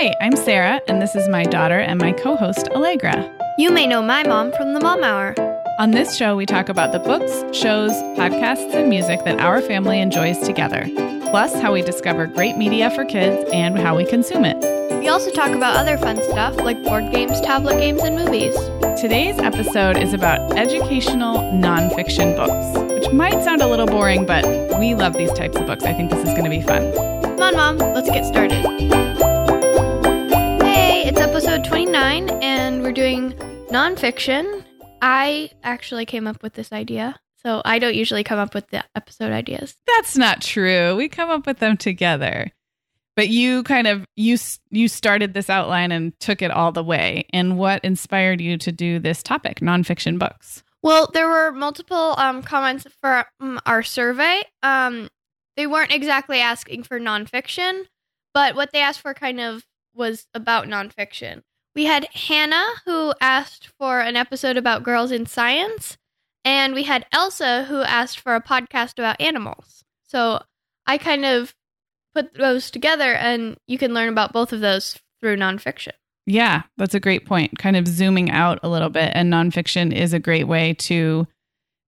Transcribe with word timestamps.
Hi, 0.00 0.14
I'm 0.20 0.36
Sarah, 0.36 0.80
and 0.86 1.02
this 1.02 1.16
is 1.16 1.28
my 1.28 1.42
daughter 1.42 1.80
and 1.80 1.98
my 1.98 2.12
co 2.12 2.36
host, 2.36 2.68
Allegra. 2.68 3.28
You 3.58 3.72
may 3.72 3.84
know 3.84 4.00
my 4.00 4.22
mom 4.22 4.52
from 4.52 4.72
the 4.72 4.78
Mom 4.78 5.02
Hour. 5.02 5.34
On 5.80 5.90
this 5.90 6.16
show, 6.16 6.36
we 6.36 6.46
talk 6.46 6.68
about 6.68 6.92
the 6.92 7.00
books, 7.00 7.32
shows, 7.52 7.90
podcasts, 8.16 8.72
and 8.74 8.88
music 8.88 9.24
that 9.24 9.40
our 9.40 9.60
family 9.60 10.00
enjoys 10.00 10.38
together, 10.38 10.86
plus 11.30 11.52
how 11.60 11.72
we 11.72 11.82
discover 11.82 12.28
great 12.28 12.56
media 12.56 12.92
for 12.92 13.04
kids 13.06 13.50
and 13.52 13.76
how 13.76 13.96
we 13.96 14.06
consume 14.06 14.44
it. 14.44 14.56
We 15.00 15.08
also 15.08 15.32
talk 15.32 15.50
about 15.50 15.74
other 15.74 15.98
fun 15.98 16.22
stuff 16.22 16.54
like 16.58 16.80
board 16.84 17.10
games, 17.10 17.40
tablet 17.40 17.80
games, 17.80 18.00
and 18.04 18.14
movies. 18.14 18.54
Today's 19.00 19.40
episode 19.40 19.96
is 19.96 20.12
about 20.12 20.56
educational 20.56 21.38
nonfiction 21.38 22.36
books, 22.36 22.94
which 22.94 23.12
might 23.12 23.42
sound 23.42 23.62
a 23.62 23.66
little 23.66 23.86
boring, 23.86 24.26
but 24.26 24.44
we 24.78 24.94
love 24.94 25.14
these 25.14 25.32
types 25.32 25.56
of 25.56 25.66
books. 25.66 25.82
I 25.82 25.92
think 25.92 26.12
this 26.12 26.20
is 26.20 26.34
going 26.34 26.44
to 26.44 26.50
be 26.50 26.62
fun. 26.62 26.92
Come 26.92 27.42
on, 27.42 27.56
Mom, 27.56 27.78
let's 27.94 28.08
get 28.08 28.24
started. 28.24 28.64
Episode 31.38 31.66
29, 31.66 32.30
and 32.42 32.82
we're 32.82 32.90
doing 32.90 33.32
nonfiction. 33.70 34.64
I 35.00 35.52
actually 35.62 36.04
came 36.04 36.26
up 36.26 36.42
with 36.42 36.54
this 36.54 36.72
idea. 36.72 37.14
So 37.36 37.62
I 37.64 37.78
don't 37.78 37.94
usually 37.94 38.24
come 38.24 38.40
up 38.40 38.54
with 38.54 38.66
the 38.70 38.84
episode 38.96 39.30
ideas. 39.30 39.76
That's 39.86 40.16
not 40.16 40.42
true. 40.42 40.96
We 40.96 41.08
come 41.08 41.30
up 41.30 41.46
with 41.46 41.60
them 41.60 41.76
together. 41.76 42.50
But 43.14 43.28
you 43.28 43.62
kind 43.62 43.86
of 43.86 44.04
you 44.16 44.36
you 44.70 44.88
started 44.88 45.32
this 45.32 45.48
outline 45.48 45.92
and 45.92 46.18
took 46.18 46.42
it 46.42 46.50
all 46.50 46.72
the 46.72 46.82
way. 46.82 47.24
And 47.32 47.56
what 47.56 47.84
inspired 47.84 48.40
you 48.40 48.58
to 48.58 48.72
do 48.72 48.98
this 48.98 49.22
topic, 49.22 49.60
nonfiction 49.60 50.18
books? 50.18 50.64
Well, 50.82 51.08
there 51.14 51.28
were 51.28 51.52
multiple 51.52 52.16
um, 52.18 52.42
comments 52.42 52.84
for 53.00 53.24
um, 53.38 53.60
our 53.64 53.84
survey. 53.84 54.42
Um, 54.64 55.08
they 55.56 55.68
weren't 55.68 55.94
exactly 55.94 56.40
asking 56.40 56.82
for 56.82 56.98
nonfiction, 56.98 57.84
but 58.34 58.56
what 58.56 58.72
they 58.72 58.80
asked 58.80 59.02
for 59.02 59.14
kind 59.14 59.38
of 59.38 59.64
was 59.94 60.26
about 60.34 60.66
nonfiction. 60.66 61.42
We 61.74 61.84
had 61.84 62.08
Hannah 62.12 62.70
who 62.84 63.12
asked 63.20 63.68
for 63.78 64.00
an 64.00 64.16
episode 64.16 64.56
about 64.56 64.82
girls 64.82 65.12
in 65.12 65.26
science, 65.26 65.96
and 66.44 66.74
we 66.74 66.84
had 66.84 67.06
Elsa 67.12 67.64
who 67.64 67.82
asked 67.82 68.18
for 68.18 68.34
a 68.34 68.42
podcast 68.42 68.98
about 68.98 69.20
animals. 69.20 69.84
So 70.04 70.42
I 70.86 70.98
kind 70.98 71.24
of 71.24 71.54
put 72.14 72.34
those 72.34 72.70
together, 72.70 73.14
and 73.14 73.56
you 73.66 73.78
can 73.78 73.94
learn 73.94 74.08
about 74.08 74.32
both 74.32 74.52
of 74.52 74.60
those 74.60 74.98
through 75.20 75.36
nonfiction. 75.36 75.92
Yeah, 76.26 76.62
that's 76.76 76.94
a 76.94 77.00
great 77.00 77.26
point. 77.26 77.58
Kind 77.58 77.76
of 77.76 77.88
zooming 77.88 78.30
out 78.30 78.58
a 78.62 78.68
little 78.68 78.90
bit, 78.90 79.12
and 79.14 79.32
nonfiction 79.32 79.94
is 79.94 80.12
a 80.12 80.18
great 80.18 80.48
way 80.48 80.74
to 80.74 81.26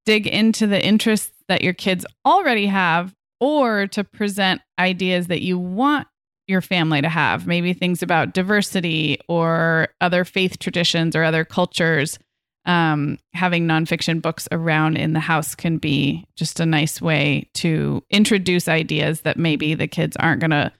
dig 0.07 0.27
into 0.27 0.67
the 0.67 0.85
interests 0.85 1.33
that 1.49 1.63
your 1.63 1.75
kids 1.75 2.07
already 2.25 2.67
have 2.67 3.15
or 3.41 3.87
to 3.89 4.05
present 4.05 4.61
ideas 4.79 5.27
that 5.27 5.43
you 5.43 5.59
want 5.59 6.07
your 6.51 6.61
family 6.61 7.01
to 7.01 7.09
have, 7.09 7.47
maybe 7.47 7.73
things 7.73 8.03
about 8.03 8.35
diversity 8.35 9.19
or 9.29 9.89
other 10.01 10.25
faith 10.25 10.59
traditions 10.59 11.17
or 11.17 11.25
other 11.25 11.45
cultures. 11.45 12.19
Um, 12.67 13.19
having 13.33 13.67
nonfiction 13.67 14.21
books 14.21 14.47
around 14.53 14.99
in 14.99 15.15
the 15.15 15.21
house 15.21 15.55
can 15.55 15.79
be 15.79 16.27
just 16.37 16.61
a 16.61 16.67
nice 16.67 17.01
way 17.01 17.49
to 17.55 18.03
introduce 18.11 18.69
ideas 18.69 19.23
that 19.23 19.39
maybe 19.39 19.73
the 19.75 19.89
kids 19.89 20.15
aren't 20.19 20.41
going 20.41 20.51
to 20.51 20.71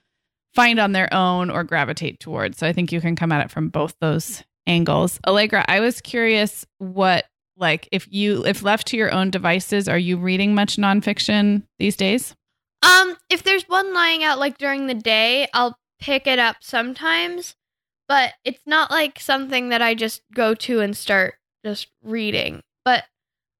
find 0.53 0.79
on 0.79 0.91
their 0.91 1.11
own 1.11 1.49
or 1.49 1.63
gravitate 1.63 2.19
towards. 2.19 2.59
So 2.59 2.67
I 2.67 2.73
think 2.73 2.91
you 2.91 3.01
can 3.01 3.15
come 3.15 3.31
at 3.31 3.43
it 3.43 3.51
from 3.51 3.69
both 3.69 3.95
those 3.99 4.43
angles. 4.67 5.19
Allegra, 5.25 5.65
I 5.67 5.79
was 5.79 6.01
curious 6.01 6.65
what 6.77 7.25
like 7.57 7.87
if 7.91 8.07
you 8.11 8.45
if 8.45 8.63
left 8.63 8.87
to 8.87 8.97
your 8.97 9.11
own 9.11 9.29
devices, 9.29 9.87
are 9.87 9.97
you 9.97 10.17
reading 10.17 10.53
much 10.53 10.77
nonfiction 10.77 11.63
these 11.79 11.95
days? 11.95 12.35
Um, 12.83 13.15
if 13.29 13.43
there's 13.43 13.63
one 13.69 13.93
lying 13.93 14.23
out 14.23 14.39
like 14.39 14.57
during 14.57 14.87
the 14.87 14.93
day, 14.93 15.47
I'll 15.53 15.77
pick 15.99 16.25
it 16.27 16.39
up 16.39 16.57
sometimes, 16.61 17.55
but 18.07 18.33
it's 18.43 18.65
not 18.65 18.89
like 18.91 19.19
something 19.19 19.69
that 19.69 19.81
I 19.81 19.93
just 19.93 20.21
go 20.33 20.53
to 20.55 20.79
and 20.79 20.95
start 20.97 21.35
just 21.63 21.87
reading. 22.03 22.61
But 22.83 23.03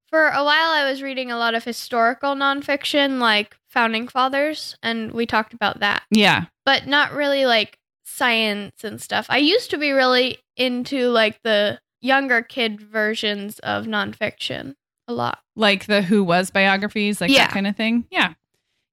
for 0.10 0.28
a 0.30 0.44
while, 0.44 0.72
I 0.72 0.90
was 0.90 1.02
reading 1.04 1.32
a 1.32 1.38
lot 1.38 1.54
of 1.54 1.64
historical 1.64 2.34
nonfiction, 2.36 3.20
like 3.20 3.56
founding 3.70 4.08
fathers, 4.08 4.76
and 4.82 5.12
we 5.12 5.26
talked 5.26 5.54
about 5.54 5.80
that. 5.82 6.04
Yeah. 6.10 6.46
But 6.66 6.88
not 6.88 7.14
really 7.14 7.46
like 7.46 7.78
science 8.04 8.84
and 8.84 9.00
stuff. 9.02 9.26
I 9.30 9.38
used 9.38 9.70
to 9.70 9.78
be 9.78 9.92
really 9.92 10.40
into 10.58 11.10
like 11.10 11.40
the 11.44 11.80
younger 12.02 12.42
kid 12.42 12.82
versions 12.82 13.60
of 13.60 13.86
nonfiction 13.86 14.74
a 15.08 15.14
lot. 15.14 15.40
Like 15.56 15.86
the 15.86 16.02
Who 16.02 16.24
Was 16.24 16.50
biographies, 16.50 17.22
like 17.22 17.30
Yeah. 17.32 17.46
that 17.46 17.52
kind 17.54 17.68
of 17.68 17.76
thing. 17.78 18.06
Yeah. 18.12 18.34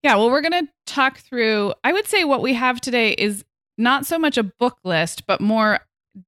Yeah. 0.02 0.16
Well, 0.16 0.30
we're 0.30 0.42
going 0.42 0.66
to 0.66 0.72
talk 0.86 1.18
through, 1.18 1.74
I 1.84 1.92
would 1.92 2.06
say 2.06 2.24
what 2.24 2.42
we 2.42 2.54
have 2.54 2.80
today 2.80 3.12
is 3.12 3.44
not 3.76 4.06
so 4.06 4.18
much 4.18 4.38
a 4.38 4.42
book 4.42 4.78
list, 4.84 5.26
but 5.26 5.40
more 5.40 5.80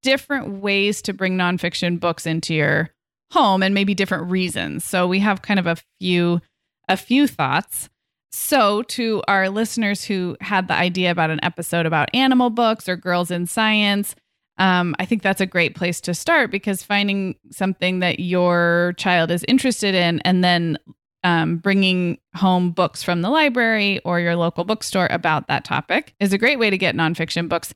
different 0.02 0.60
ways 0.60 1.02
to 1.02 1.12
bring 1.12 1.36
nonfiction 1.36 1.98
books 1.98 2.26
into 2.26 2.54
your 2.54 2.90
home 3.32 3.62
and 3.62 3.74
maybe 3.74 3.94
different 3.94 4.30
reasons. 4.30 4.84
So 4.84 5.06
we 5.06 5.20
have 5.20 5.42
kind 5.42 5.60
of 5.60 5.66
a 5.66 5.76
few 6.00 6.40
a 6.88 6.96
few 6.96 7.28
thoughts. 7.28 7.88
So 8.32 8.82
to 8.82 9.22
our 9.28 9.48
listeners 9.48 10.04
who 10.04 10.36
had 10.40 10.68
the 10.68 10.74
idea 10.74 11.10
about 11.10 11.30
an 11.30 11.40
episode 11.42 11.86
about 11.86 12.12
animal 12.14 12.50
books 12.50 12.88
or 12.88 12.96
girls 12.96 13.30
in 13.30 13.46
science, 13.46 14.16
um, 14.58 14.94
I 14.98 15.04
think 15.04 15.22
that's 15.22 15.40
a 15.40 15.46
great 15.46 15.74
place 15.74 16.00
to 16.02 16.14
start 16.14 16.50
because 16.50 16.82
finding 16.82 17.36
something 17.50 18.00
that 18.00 18.20
your 18.20 18.94
child 18.96 19.30
is 19.30 19.44
interested 19.48 19.94
in 19.94 20.20
and 20.20 20.42
then 20.44 20.78
um, 21.24 21.56
bringing 21.58 22.18
home 22.34 22.70
books 22.70 23.02
from 23.02 23.22
the 23.22 23.30
library 23.30 24.00
or 24.04 24.20
your 24.20 24.36
local 24.36 24.64
bookstore 24.64 25.08
about 25.10 25.48
that 25.48 25.64
topic 25.64 26.14
is 26.20 26.32
a 26.32 26.38
great 26.38 26.58
way 26.58 26.70
to 26.70 26.78
get 26.78 26.94
nonfiction 26.94 27.48
books 27.48 27.74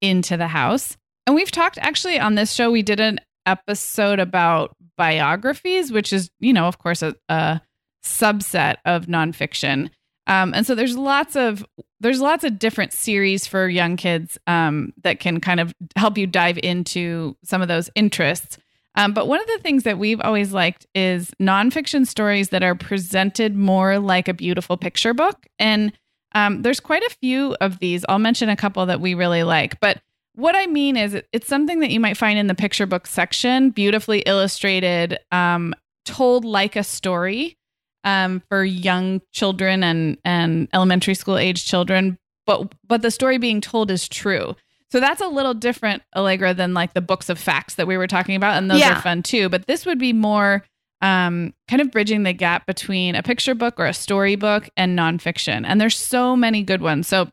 into 0.00 0.36
the 0.36 0.48
house. 0.48 0.96
And 1.26 1.34
we've 1.34 1.50
talked 1.50 1.78
actually 1.78 2.18
on 2.18 2.34
this 2.34 2.52
show, 2.52 2.70
we 2.70 2.82
did 2.82 3.00
an 3.00 3.20
episode 3.46 4.20
about 4.20 4.76
biographies, 4.96 5.90
which 5.90 6.12
is, 6.12 6.30
you 6.40 6.52
know, 6.52 6.66
of 6.66 6.78
course, 6.78 7.02
a, 7.02 7.14
a 7.28 7.60
subset 8.04 8.76
of 8.84 9.06
nonfiction. 9.06 9.90
Um, 10.26 10.54
and 10.54 10.66
so 10.66 10.74
there's 10.74 10.96
lots 10.96 11.36
of 11.36 11.64
there's 12.00 12.20
lots 12.20 12.44
of 12.44 12.58
different 12.58 12.92
series 12.92 13.46
for 13.46 13.68
young 13.68 13.96
kids 13.96 14.38
um, 14.46 14.92
that 15.02 15.20
can 15.20 15.40
kind 15.40 15.60
of 15.60 15.72
help 15.96 16.18
you 16.18 16.26
dive 16.26 16.58
into 16.58 17.36
some 17.44 17.62
of 17.62 17.68
those 17.68 17.90
interests. 17.94 18.58
Um, 18.96 19.12
but 19.12 19.26
one 19.26 19.40
of 19.40 19.46
the 19.46 19.58
things 19.58 19.82
that 19.82 19.98
we've 19.98 20.20
always 20.20 20.52
liked 20.52 20.86
is 20.94 21.32
nonfiction 21.40 22.06
stories 22.06 22.50
that 22.50 22.62
are 22.62 22.74
presented 22.74 23.56
more 23.56 23.98
like 23.98 24.28
a 24.28 24.34
beautiful 24.34 24.76
picture 24.76 25.12
book. 25.14 25.46
And 25.58 25.92
um, 26.34 26.62
there's 26.62 26.80
quite 26.80 27.02
a 27.02 27.16
few 27.20 27.56
of 27.60 27.78
these. 27.78 28.04
I'll 28.08 28.18
mention 28.18 28.48
a 28.48 28.56
couple 28.56 28.86
that 28.86 29.00
we 29.00 29.14
really 29.14 29.42
like. 29.42 29.80
But 29.80 30.00
what 30.34 30.56
I 30.56 30.66
mean 30.66 30.96
is, 30.96 31.16
it's 31.32 31.46
something 31.46 31.80
that 31.80 31.90
you 31.90 32.00
might 32.00 32.16
find 32.16 32.38
in 32.38 32.48
the 32.48 32.54
picture 32.54 32.86
book 32.86 33.06
section, 33.06 33.70
beautifully 33.70 34.20
illustrated, 34.20 35.18
um, 35.30 35.74
told 36.04 36.44
like 36.44 36.76
a 36.76 36.82
story 36.82 37.56
um, 38.02 38.42
for 38.48 38.64
young 38.64 39.22
children 39.32 39.82
and 39.82 40.18
and 40.24 40.68
elementary 40.72 41.14
school 41.14 41.38
age 41.38 41.64
children. 41.64 42.18
But 42.46 42.72
but 42.86 43.02
the 43.02 43.10
story 43.10 43.38
being 43.38 43.60
told 43.60 43.90
is 43.90 44.08
true. 44.08 44.56
So 44.90 45.00
that's 45.00 45.20
a 45.20 45.26
little 45.28 45.54
different, 45.54 46.02
Allegra, 46.14 46.54
than 46.54 46.72
like 46.74 46.94
the 46.94 47.00
books 47.00 47.28
of 47.28 47.38
facts 47.38 47.74
that 47.76 47.86
we 47.86 47.96
were 47.96 48.06
talking 48.06 48.36
about, 48.36 48.56
and 48.58 48.70
those 48.70 48.78
Yeah. 48.80 48.98
are 48.98 49.02
fun 49.02 49.22
too. 49.22 49.48
But 49.48 49.66
this 49.66 49.86
would 49.86 49.98
be 49.98 50.12
more 50.12 50.64
um, 51.02 51.52
kind 51.68 51.82
of 51.82 51.90
bridging 51.90 52.22
the 52.22 52.32
gap 52.32 52.64
between 52.66 53.14
a 53.14 53.22
picture 53.22 53.54
book 53.54 53.74
or 53.78 53.84
a 53.86 53.92
storybook 53.92 54.70
and 54.76 54.98
nonfiction. 54.98 55.64
And 55.66 55.78
there's 55.78 55.98
so 55.98 56.34
many 56.34 56.62
good 56.62 56.80
ones. 56.80 57.08
So 57.08 57.28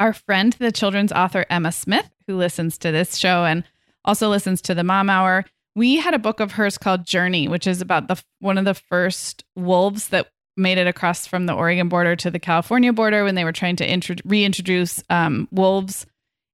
our 0.00 0.12
friend, 0.14 0.54
the 0.54 0.72
children's 0.72 1.12
author 1.12 1.44
Emma 1.50 1.72
Smith, 1.72 2.08
who 2.26 2.36
listens 2.36 2.78
to 2.78 2.92
this 2.92 3.16
show 3.16 3.44
and 3.44 3.64
also 4.04 4.30
listens 4.30 4.62
to 4.62 4.74
the 4.74 4.84
Mom 4.84 5.10
Hour, 5.10 5.44
we 5.74 5.96
had 5.96 6.14
a 6.14 6.18
book 6.18 6.40
of 6.40 6.52
hers 6.52 6.78
called 6.78 7.04
Journey, 7.04 7.48
which 7.48 7.66
is 7.66 7.82
about 7.82 8.08
the 8.08 8.22
one 8.40 8.56
of 8.56 8.64
the 8.64 8.72
first 8.74 9.44
wolves 9.56 10.08
that 10.08 10.28
made 10.56 10.78
it 10.78 10.86
across 10.86 11.26
from 11.26 11.44
the 11.44 11.52
Oregon 11.52 11.88
border 11.90 12.16
to 12.16 12.30
the 12.30 12.38
California 12.38 12.94
border 12.94 13.24
when 13.24 13.34
they 13.34 13.44
were 13.44 13.52
trying 13.52 13.76
to 13.76 13.86
intro- 13.86 14.16
reintroduce 14.24 15.02
um, 15.10 15.48
wolves 15.50 16.06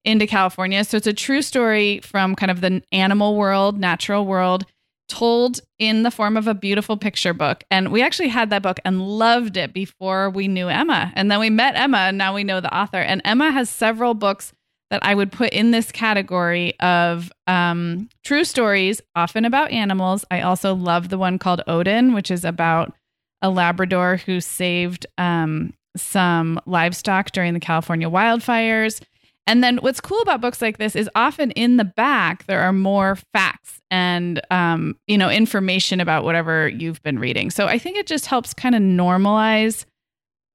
into 0.04 0.26
California. 0.26 0.84
So 0.84 0.96
it's 0.96 1.06
a 1.06 1.12
true 1.12 1.42
story 1.42 2.00
from 2.00 2.34
kind 2.34 2.50
of 2.50 2.60
the 2.60 2.82
animal 2.92 3.36
world, 3.36 3.78
natural 3.78 4.26
world, 4.26 4.64
told 5.08 5.60
in 5.78 6.02
the 6.02 6.10
form 6.10 6.36
of 6.36 6.46
a 6.46 6.54
beautiful 6.54 6.96
picture 6.96 7.34
book. 7.34 7.64
And 7.70 7.92
we 7.92 8.02
actually 8.02 8.28
had 8.28 8.50
that 8.50 8.62
book 8.62 8.80
and 8.84 9.02
loved 9.02 9.56
it 9.56 9.72
before 9.72 10.30
we 10.30 10.48
knew 10.48 10.68
Emma. 10.68 11.12
And 11.14 11.30
then 11.30 11.38
we 11.38 11.50
met 11.50 11.76
Emma, 11.76 11.98
and 11.98 12.18
now 12.18 12.34
we 12.34 12.44
know 12.44 12.60
the 12.60 12.74
author. 12.74 12.98
And 12.98 13.20
Emma 13.24 13.50
has 13.50 13.68
several 13.68 14.14
books 14.14 14.52
that 14.90 15.04
I 15.04 15.14
would 15.14 15.32
put 15.32 15.50
in 15.52 15.70
this 15.70 15.92
category 15.92 16.78
of 16.80 17.32
um, 17.46 18.08
true 18.24 18.44
stories, 18.44 19.00
often 19.14 19.44
about 19.44 19.70
animals. 19.70 20.24
I 20.30 20.42
also 20.42 20.74
love 20.74 21.08
the 21.08 21.18
one 21.18 21.38
called 21.38 21.62
Odin, 21.66 22.14
which 22.14 22.30
is 22.30 22.44
about 22.44 22.94
a 23.40 23.50
Labrador 23.50 24.18
who 24.18 24.40
saved 24.40 25.06
um, 25.18 25.74
some 25.96 26.60
livestock 26.66 27.32
during 27.32 27.54
the 27.54 27.60
California 27.60 28.08
wildfires. 28.08 29.02
And 29.46 29.62
then 29.62 29.78
what's 29.78 30.00
cool 30.00 30.20
about 30.20 30.40
books 30.40 30.62
like 30.62 30.78
this 30.78 30.94
is 30.94 31.10
often 31.14 31.50
in 31.52 31.76
the 31.76 31.84
back 31.84 32.46
there 32.46 32.60
are 32.60 32.72
more 32.72 33.16
facts 33.32 33.80
and 33.90 34.40
um, 34.50 34.96
you 35.06 35.18
know 35.18 35.28
information 35.28 36.00
about 36.00 36.24
whatever 36.24 36.68
you've 36.68 37.02
been 37.02 37.18
reading. 37.18 37.50
So 37.50 37.66
I 37.66 37.78
think 37.78 37.96
it 37.96 38.06
just 38.06 38.26
helps 38.26 38.54
kind 38.54 38.74
of 38.74 38.82
normalize 38.82 39.84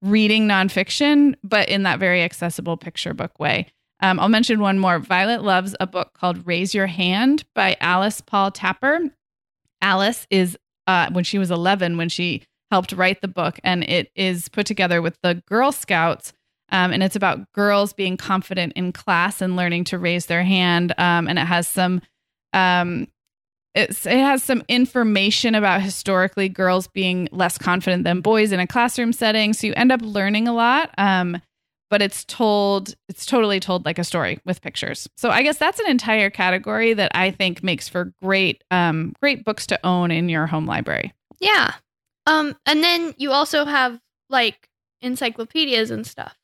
reading 0.01 0.47
nonfiction, 0.47 1.35
but 1.43 1.69
in 1.69 1.83
that 1.83 1.99
very 1.99 2.23
accessible 2.23 2.77
picture 2.77 3.13
book 3.13 3.39
way. 3.39 3.67
Um, 3.99 4.19
I'll 4.19 4.29
mention 4.29 4.59
one 4.59 4.77
more. 4.77 4.99
Violet 4.99 5.43
loves 5.43 5.75
a 5.79 5.87
book 5.87 6.13
called 6.13 6.45
Raise 6.45 6.75
Your 6.75 6.87
Hand 6.87 7.43
by 7.55 7.75
Alice 7.79 8.21
Paul 8.21 8.51
Tapper. 8.51 8.99
Alice 9.81 10.27
is 10.29 10.57
uh, 10.85 11.09
when 11.11 11.23
she 11.23 11.37
was 11.37 11.51
11 11.51 11.97
when 11.97 12.09
she 12.09 12.43
helped 12.71 12.91
write 12.91 13.21
the 13.21 13.27
book, 13.27 13.59
and 13.63 13.83
it 13.83 14.11
is 14.15 14.49
put 14.49 14.65
together 14.65 15.01
with 15.01 15.17
the 15.23 15.41
Girl 15.47 15.71
Scouts. 15.71 16.33
Um, 16.71 16.91
and 16.91 17.01
it's 17.01 17.15
about 17.15 17.51
girls 17.53 17.93
being 17.93 18.17
confident 18.17 18.73
in 18.73 18.91
class 18.91 19.41
and 19.41 19.55
learning 19.55 19.85
to 19.85 19.97
raise 19.97 20.25
their 20.25 20.43
hand. 20.43 20.93
Um, 20.97 21.27
and 21.27 21.39
it 21.39 21.45
has 21.45 21.67
some, 21.67 22.01
um, 22.53 23.07
it 23.73 23.95
has 24.03 24.43
some 24.43 24.63
information 24.67 25.53
about 25.53 25.81
historically 25.81 26.49
girls 26.49 26.87
being 26.87 27.29
less 27.31 27.57
confident 27.57 28.03
than 28.03 28.21
boys 28.21 28.51
in 28.51 28.59
a 28.59 28.67
classroom 28.67 29.13
setting. 29.13 29.53
So 29.53 29.67
you 29.67 29.73
end 29.75 29.91
up 29.91 30.01
learning 30.01 30.47
a 30.47 30.53
lot. 30.53 30.91
Um, 30.97 31.41
but 31.89 32.01
it's 32.01 32.25
told 32.25 32.95
it's 33.07 33.25
totally 33.25 33.61
told 33.61 33.85
like 33.85 33.97
a 33.97 34.03
story 34.03 34.41
with 34.43 34.61
pictures 34.61 35.07
so 35.15 35.29
i 35.29 35.41
guess 35.41 35.57
that's 35.57 35.79
an 35.79 35.87
entire 35.87 36.29
category 36.29 36.93
that 36.93 37.09
i 37.15 37.31
think 37.31 37.63
makes 37.63 37.87
for 37.87 38.11
great 38.21 38.61
um 38.71 39.13
great 39.21 39.45
books 39.45 39.65
to 39.65 39.79
own 39.85 40.11
in 40.11 40.27
your 40.27 40.47
home 40.47 40.65
library 40.65 41.13
Yeah. 41.39 41.73
Um, 42.25 42.55
and 42.65 42.83
then 42.83 43.13
you 43.17 43.31
also 43.31 43.65
have 43.65 43.99
like 44.29 44.67
encyclopedias 45.01 45.91
and 45.91 46.05
stuff. 46.05 46.35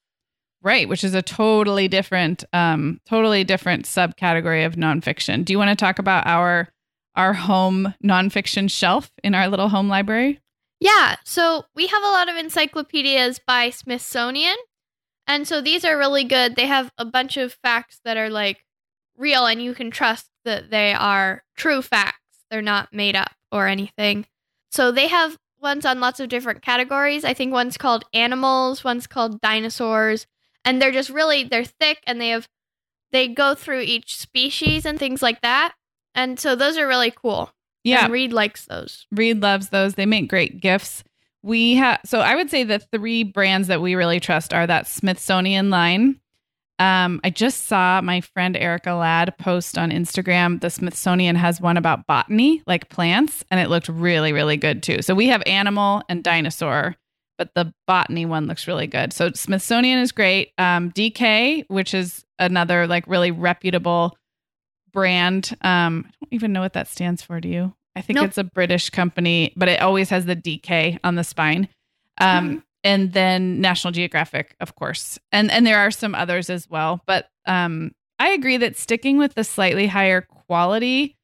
Right 0.63 0.89
which 0.89 1.03
is 1.03 1.13
a 1.13 1.21
totally 1.21 1.87
different 1.87 2.43
um 2.53 2.99
totally 3.05 3.43
different 3.43 3.85
subcategory 3.85 4.65
of 4.65 4.75
nonfiction 4.75 5.45
do 5.45 5.53
you 5.53 5.59
want 5.59 5.69
to 5.69 5.75
talk 5.75 5.99
about 5.99 6.25
our 6.25 6.69
our 7.15 7.33
home 7.33 7.93
nonfiction 8.03 8.69
shelf 8.71 9.11
in 9.23 9.35
our 9.35 9.47
little 9.47 9.69
home 9.69 9.87
library 9.87 10.39
Yeah, 10.79 11.15
so 11.23 11.65
we 11.75 11.87
have 11.87 12.03
a 12.03 12.07
lot 12.07 12.27
of 12.27 12.35
encyclopedias 12.35 13.39
by 13.39 13.69
Smithsonian. 13.69 14.57
And 15.25 15.47
so 15.47 15.61
these 15.61 15.85
are 15.85 15.97
really 15.97 16.25
good. 16.25 16.55
They 16.55 16.65
have 16.67 16.91
a 16.97 17.05
bunch 17.05 17.37
of 17.37 17.53
facts 17.63 18.01
that 18.03 18.17
are 18.17 18.29
like 18.29 18.65
real 19.15 19.45
and 19.45 19.61
you 19.61 19.73
can 19.73 19.91
trust 19.91 20.27
that 20.43 20.71
they 20.71 20.93
are 20.93 21.43
true 21.55 21.81
facts. 21.81 22.43
They're 22.49 22.61
not 22.61 22.91
made 22.91 23.15
up 23.15 23.31
or 23.49 23.67
anything. 23.67 24.25
So 24.71 24.91
they 24.91 25.07
have 25.07 25.37
ones 25.61 25.85
on 25.85 26.01
lots 26.01 26.19
of 26.19 26.27
different 26.27 26.61
categories. 26.61 27.23
I 27.23 27.33
think 27.33 27.53
one's 27.53 27.77
called 27.77 28.03
animals, 28.13 28.83
one's 28.83 29.07
called 29.07 29.39
dinosaurs, 29.39 30.27
and 30.65 30.81
they're 30.81 30.91
just 30.91 31.09
really 31.09 31.43
they're 31.43 31.65
thick 31.65 32.01
and 32.05 32.19
they 32.19 32.29
have 32.29 32.47
they 33.11 33.27
go 33.27 33.53
through 33.55 33.81
each 33.81 34.17
species 34.17 34.85
and 34.85 34.97
things 34.97 35.21
like 35.21 35.41
that. 35.41 35.73
And 36.15 36.39
so 36.39 36.55
those 36.55 36.77
are 36.77 36.87
really 36.87 37.11
cool. 37.11 37.51
yeah 37.83 38.05
And 38.05 38.13
Reed 38.13 38.33
likes 38.33 38.65
those. 38.65 39.05
Reed 39.11 39.41
loves 39.41 39.69
those. 39.69 39.95
They 39.95 40.05
make 40.05 40.29
great 40.29 40.61
gifts. 40.61 41.03
We 41.43 41.75
have 41.75 41.99
so 42.05 42.19
I 42.19 42.35
would 42.35 42.49
say 42.49 42.63
the 42.63 42.79
three 42.79 43.23
brands 43.23 43.67
that 43.67 43.81
we 43.81 43.95
really 43.95 44.19
trust 44.19 44.53
are 44.53 44.65
that 44.67 44.87
Smithsonian 44.87 45.69
line. 45.69 46.19
Um, 46.79 47.21
I 47.23 47.29
just 47.29 47.67
saw 47.67 48.01
my 48.01 48.21
friend 48.21 48.57
Erica 48.57 48.93
Ladd 48.93 49.37
post 49.37 49.77
on 49.77 49.91
Instagram. 49.91 50.59
The 50.59 50.71
Smithsonian 50.71 51.35
has 51.35 51.61
one 51.61 51.77
about 51.77 52.07
botany, 52.07 52.63
like 52.65 52.89
plants, 52.89 53.45
and 53.51 53.59
it 53.59 53.69
looked 53.69 53.87
really, 53.89 54.33
really 54.33 54.57
good 54.57 54.81
too. 54.81 55.01
So 55.01 55.13
we 55.13 55.27
have 55.27 55.43
animal 55.45 56.01
and 56.09 56.23
dinosaur, 56.23 56.95
but 57.37 57.53
the 57.55 57.73
botany 57.87 58.25
one 58.25 58.45
looks 58.47 58.67
really 58.67 58.87
good. 58.87 59.11
So 59.13 59.31
Smithsonian 59.31 59.99
is 59.99 60.11
great. 60.11 60.51
Um, 60.57 60.91
DK, 60.91 61.65
which 61.67 61.93
is 61.93 62.23
another 62.39 62.87
like 62.87 63.05
really 63.07 63.31
reputable 63.31 64.15
brand. 64.91 65.55
Um, 65.61 66.05
I 66.07 66.11
don't 66.25 66.33
even 66.33 66.53
know 66.53 66.61
what 66.61 66.73
that 66.73 66.87
stands 66.87 67.21
for. 67.21 67.39
Do 67.39 67.49
you? 67.49 67.73
I 67.95 68.01
think 68.01 68.15
Nope. 68.15 68.25
it's 68.27 68.37
a 68.37 68.43
British 68.43 68.89
company, 68.89 69.53
but 69.55 69.69
it 69.69 69.81
always 69.81 70.09
has 70.09 70.25
the 70.25 70.35
DK 70.35 70.99
on 71.03 71.15
the 71.15 71.23
spine. 71.23 71.67
Um, 72.19 72.49
Mhm. 72.57 72.63
and 72.83 73.13
then 73.13 73.61
National 73.61 73.91
Geographic, 73.91 74.55
of 74.59 74.75
course, 74.75 75.17
and 75.31 75.49
and 75.51 75.65
there 75.65 75.79
are 75.79 75.91
some 75.91 76.15
others 76.15 76.49
as 76.49 76.69
well. 76.69 77.01
But 77.05 77.27
um, 77.45 77.91
I 78.19 78.29
agree 78.29 78.57
that 78.57 78.77
sticking 78.77 79.17
with 79.17 79.35
the 79.35 79.43
slightly 79.43 79.87
higher 79.87 80.21
quality 80.21 81.17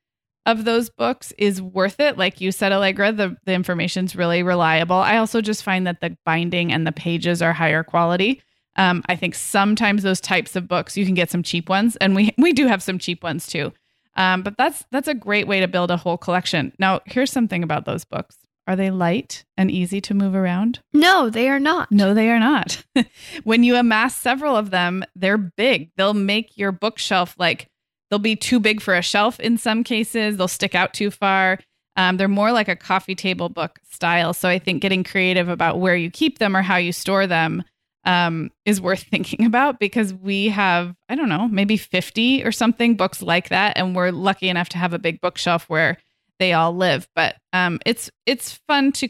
of 0.45 0.65
those 0.65 0.89
books 0.89 1.33
is 1.37 1.61
worth 1.61 1.99
it. 1.99 2.17
Like 2.17 2.41
you 2.41 2.51
said, 2.51 2.71
Allegra, 2.71 3.11
the 3.11 3.37
the 3.45 3.53
information's 3.53 4.15
really 4.15 4.43
reliable. 4.43 4.95
I 4.95 5.17
also 5.17 5.41
just 5.41 5.63
find 5.63 5.85
that 5.87 6.01
the 6.01 6.17
binding 6.25 6.71
and 6.71 6.87
the 6.87 6.91
pages 6.91 7.41
are 7.41 7.53
higher 7.53 7.83
quality. 7.83 8.41
Um, 8.75 9.03
I 9.07 9.15
think 9.15 9.35
sometimes 9.35 10.03
those 10.03 10.21
types 10.21 10.55
of 10.55 10.67
books 10.67 10.95
you 10.95 11.05
can 11.05 11.15
get 11.15 11.29
some 11.29 11.43
cheap 11.43 11.69
ones, 11.69 11.95
and 11.97 12.15
we 12.15 12.33
we 12.37 12.53
do 12.53 12.67
have 12.67 12.83
some 12.83 12.99
cheap 12.99 13.23
ones 13.23 13.47
too. 13.47 13.73
Um, 14.15 14.41
but 14.41 14.57
that's 14.57 14.83
that's 14.91 15.07
a 15.07 15.13
great 15.13 15.47
way 15.47 15.59
to 15.59 15.67
build 15.67 15.91
a 15.91 15.97
whole 15.97 16.17
collection. 16.17 16.73
Now, 16.79 17.01
here's 17.05 17.31
something 17.31 17.63
about 17.63 17.85
those 17.85 18.05
books: 18.05 18.37
are 18.67 18.75
they 18.75 18.91
light 18.91 19.45
and 19.57 19.71
easy 19.71 19.99
to 20.01 20.13
move 20.13 20.35
around? 20.35 20.79
No, 20.93 21.29
they 21.29 21.49
are 21.49 21.59
not. 21.59 21.91
No, 21.91 22.13
they 22.13 22.29
are 22.29 22.39
not. 22.39 22.83
when 23.43 23.63
you 23.63 23.75
amass 23.75 24.15
several 24.15 24.55
of 24.55 24.69
them, 24.69 25.03
they're 25.15 25.37
big. 25.37 25.91
They'll 25.97 26.13
make 26.13 26.57
your 26.57 26.71
bookshelf 26.71 27.35
like 27.39 27.69
they'll 28.09 28.19
be 28.19 28.35
too 28.35 28.59
big 28.59 28.81
for 28.81 28.95
a 28.95 29.01
shelf 29.01 29.39
in 29.39 29.57
some 29.57 29.83
cases. 29.83 30.37
They'll 30.37 30.47
stick 30.47 30.75
out 30.75 30.93
too 30.93 31.11
far. 31.11 31.59
Um, 31.95 32.17
they're 32.17 32.27
more 32.27 32.51
like 32.51 32.67
a 32.67 32.75
coffee 32.75 33.15
table 33.15 33.49
book 33.49 33.79
style. 33.91 34.33
So 34.33 34.47
I 34.47 34.59
think 34.59 34.81
getting 34.81 35.03
creative 35.03 35.49
about 35.49 35.79
where 35.79 35.95
you 35.95 36.09
keep 36.09 36.39
them 36.39 36.55
or 36.55 36.61
how 36.61 36.77
you 36.77 36.93
store 36.93 37.27
them 37.27 37.63
um, 38.05 38.51
is 38.65 38.79
worth 38.79 39.03
thinking 39.11 39.45
about 39.45 39.79
because 39.79 40.13
we 40.13 40.47
have, 40.49 40.95
I 41.09 41.15
don't 41.15 41.29
know, 41.29 41.47
maybe 41.47 41.77
50 41.77 42.43
or 42.45 42.51
something 42.51 42.95
books 42.95 43.21
like 43.21 43.49
that. 43.49 43.77
And 43.77 43.95
we're 43.95 44.11
lucky 44.11 44.49
enough 44.49 44.69
to 44.69 44.77
have 44.77 44.93
a 44.93 44.99
big 44.99 45.19
bookshelf 45.21 45.65
where 45.67 45.97
they 46.39 46.53
all 46.53 46.73
live. 46.73 47.07
But 47.15 47.35
um, 47.53 47.79
it's 47.85 48.09
it's 48.25 48.59
fun 48.67 48.91
to 48.93 49.09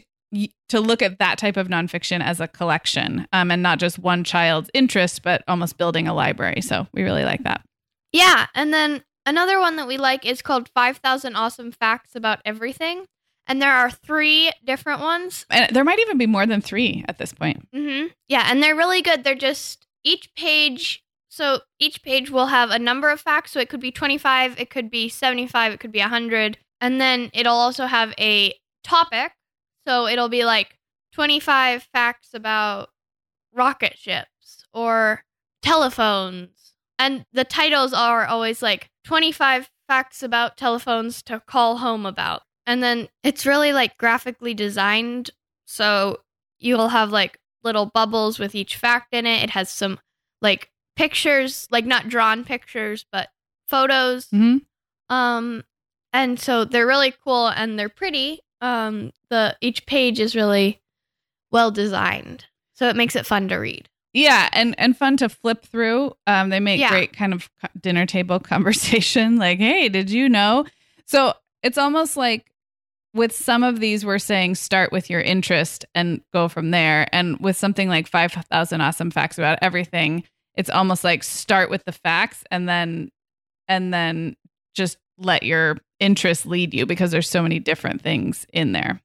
to 0.68 0.80
look 0.80 1.02
at 1.02 1.18
that 1.18 1.38
type 1.38 1.56
of 1.56 1.68
nonfiction 1.68 2.22
as 2.22 2.40
a 2.40 2.46
collection 2.46 3.26
um, 3.32 3.50
and 3.50 3.62
not 3.62 3.78
just 3.80 3.98
one 3.98 4.22
child's 4.22 4.70
interest, 4.72 5.22
but 5.22 5.42
almost 5.48 5.76
building 5.76 6.06
a 6.06 6.14
library. 6.14 6.60
So 6.60 6.86
we 6.92 7.02
really 7.02 7.24
like 7.24 7.42
that. 7.42 7.62
Yeah, 8.12 8.46
and 8.54 8.72
then 8.72 9.04
another 9.26 9.60
one 9.60 9.76
that 9.76 9.86
we 9.86 9.96
like 9.96 10.26
is 10.26 10.42
called 10.42 10.68
5000 10.74 11.36
Awesome 11.36 11.72
Facts 11.72 12.14
About 12.14 12.40
Everything. 12.44 13.06
And 13.46 13.60
there 13.60 13.72
are 13.72 13.90
three 13.90 14.52
different 14.64 15.00
ones. 15.00 15.44
And 15.50 15.74
there 15.74 15.82
might 15.82 15.98
even 15.98 16.18
be 16.18 16.26
more 16.26 16.46
than 16.46 16.60
three 16.60 17.04
at 17.08 17.18
this 17.18 17.32
point. 17.32 17.66
hmm 17.74 18.06
Yeah, 18.28 18.46
and 18.46 18.62
they're 18.62 18.76
really 18.76 19.02
good. 19.02 19.24
They're 19.24 19.34
just 19.34 19.86
each 20.04 20.32
page. 20.34 21.02
So 21.28 21.60
each 21.78 22.02
page 22.02 22.30
will 22.30 22.46
have 22.46 22.70
a 22.70 22.78
number 22.78 23.10
of 23.10 23.20
facts. 23.20 23.52
So 23.52 23.60
it 23.60 23.68
could 23.68 23.80
be 23.80 23.90
25, 23.92 24.58
it 24.60 24.70
could 24.70 24.90
be 24.90 25.08
75, 25.08 25.72
it 25.72 25.80
could 25.80 25.92
be 25.92 26.00
100. 26.00 26.58
And 26.80 27.00
then 27.00 27.30
it'll 27.32 27.54
also 27.54 27.86
have 27.86 28.14
a 28.18 28.54
topic. 28.84 29.32
So 29.86 30.06
it'll 30.06 30.28
be 30.28 30.44
like 30.44 30.78
25 31.12 31.88
facts 31.92 32.34
about 32.34 32.90
rocket 33.52 33.98
ships 33.98 34.64
or 34.72 35.24
telephones. 35.62 36.69
And 37.00 37.24
the 37.32 37.44
titles 37.44 37.94
are 37.94 38.26
always 38.26 38.60
like 38.60 38.90
25 39.04 39.70
facts 39.88 40.22
about 40.22 40.58
telephones 40.58 41.22
to 41.22 41.40
call 41.40 41.78
home 41.78 42.04
about. 42.04 42.42
And 42.66 42.82
then 42.82 43.08
it's 43.22 43.46
really 43.46 43.72
like 43.72 43.96
graphically 43.96 44.52
designed. 44.52 45.30
So 45.64 46.18
you'll 46.58 46.88
have 46.88 47.10
like 47.10 47.38
little 47.64 47.86
bubbles 47.86 48.38
with 48.38 48.54
each 48.54 48.76
fact 48.76 49.14
in 49.14 49.24
it. 49.24 49.42
It 49.42 49.50
has 49.50 49.70
some 49.70 49.98
like 50.42 50.70
pictures, 50.94 51.66
like 51.70 51.86
not 51.86 52.10
drawn 52.10 52.44
pictures, 52.44 53.06
but 53.10 53.30
photos. 53.66 54.26
hmm 54.30 54.58
Um 55.08 55.64
and 56.12 56.38
so 56.38 56.66
they're 56.66 56.86
really 56.86 57.14
cool 57.24 57.48
and 57.48 57.78
they're 57.78 57.88
pretty. 57.88 58.40
Um 58.60 59.12
the 59.30 59.56
each 59.62 59.86
page 59.86 60.20
is 60.20 60.36
really 60.36 60.82
well 61.50 61.70
designed. 61.70 62.44
So 62.74 62.90
it 62.90 62.96
makes 62.96 63.16
it 63.16 63.24
fun 63.24 63.48
to 63.48 63.56
read. 63.56 63.88
Yeah, 64.12 64.48
and 64.52 64.74
and 64.78 64.96
fun 64.96 65.16
to 65.18 65.28
flip 65.28 65.64
through. 65.64 66.12
Um, 66.26 66.50
they 66.50 66.60
make 66.60 66.80
Yeah. 66.80 66.90
great 66.90 67.12
kind 67.12 67.32
of 67.32 67.48
dinner 67.80 68.06
table 68.06 68.40
conversation. 68.40 69.36
Like, 69.36 69.58
hey, 69.58 69.88
did 69.88 70.10
you 70.10 70.28
know? 70.28 70.66
So 71.06 71.34
it's 71.62 71.78
almost 71.78 72.16
like 72.16 72.46
with 73.14 73.32
some 73.32 73.62
of 73.64 73.80
these, 73.80 74.04
we're 74.04 74.18
saying 74.18 74.54
start 74.54 74.92
with 74.92 75.10
your 75.10 75.20
interest 75.20 75.84
and 75.94 76.20
go 76.32 76.48
from 76.48 76.70
there. 76.70 77.08
And 77.12 77.38
with 77.40 77.56
something 77.56 77.88
like 77.88 78.06
five 78.08 78.32
thousand 78.32 78.80
awesome 78.80 79.10
facts 79.10 79.38
about 79.38 79.58
everything, 79.62 80.24
it's 80.56 80.70
almost 80.70 81.04
like 81.04 81.22
start 81.22 81.70
with 81.70 81.84
the 81.84 81.92
facts 81.92 82.42
and 82.50 82.68
then 82.68 83.10
and 83.68 83.94
then 83.94 84.36
just 84.74 84.98
let 85.18 85.42
your 85.44 85.76
interest 86.00 86.46
lead 86.46 86.72
you 86.74 86.86
because 86.86 87.10
there's 87.12 87.28
so 87.30 87.42
many 87.42 87.58
different 87.60 88.00
things 88.02 88.46
in 88.52 88.72
there. 88.72 89.00